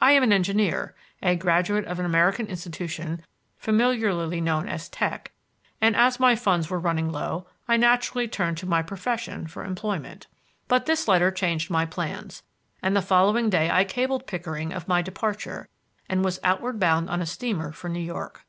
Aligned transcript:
I 0.00 0.12
am 0.12 0.22
an 0.22 0.32
engineer, 0.32 0.94
a 1.22 1.36
graduate 1.36 1.84
of 1.84 1.98
an 2.00 2.06
American 2.06 2.46
institution 2.46 3.22
familiarly 3.58 4.40
known 4.40 4.70
as 4.70 4.88
"Tech," 4.88 5.32
and 5.82 5.94
as 5.94 6.18
my 6.18 6.34
funds 6.34 6.70
were 6.70 6.80
running 6.80 7.12
low, 7.12 7.46
I 7.68 7.76
naturally 7.76 8.26
turned 8.26 8.56
to 8.56 8.66
my 8.66 8.80
profession 8.80 9.46
for 9.46 9.66
employment. 9.66 10.28
But 10.66 10.86
this 10.86 11.06
letter 11.06 11.30
changed 11.30 11.68
my 11.70 11.84
plans, 11.84 12.42
and 12.82 12.96
the 12.96 13.02
following 13.02 13.50
day 13.50 13.70
I 13.70 13.84
cabled 13.84 14.26
Pickering 14.26 14.72
of 14.72 14.88
my 14.88 15.02
departure 15.02 15.68
and 16.08 16.24
was 16.24 16.40
outward 16.42 16.80
bound 16.80 17.10
on 17.10 17.20
a 17.20 17.26
steamer 17.26 17.70
for 17.70 17.90
New 17.90 18.00
York. 18.00 18.46